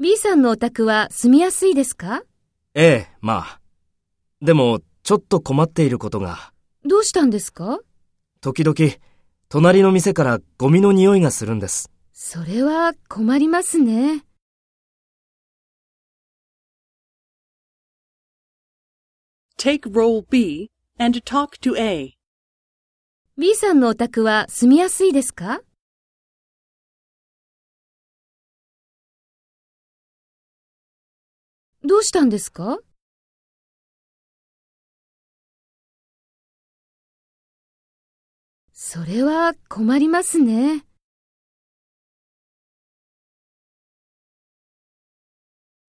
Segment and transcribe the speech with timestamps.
[0.00, 2.24] B さんのお宅は住みやすいですか？
[2.74, 3.60] ええ、まあ。
[4.42, 6.52] でも、ちょっと困っていることが。
[6.84, 7.78] どうしたんですか？
[8.40, 8.74] 時々、
[9.48, 11.92] 隣の店からゴミの匂いがするんです。
[12.12, 14.24] それは困りますね。
[19.56, 22.14] Take role B and talk to A.
[23.38, 25.60] B さんのお宅は住みやすいですか？
[31.86, 32.78] どうしたんですか？
[38.72, 40.83] それは困りますね。